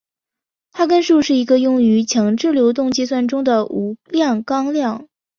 [0.71, 5.07] 哈根数是一个用于强制流动计算中的无量纲量。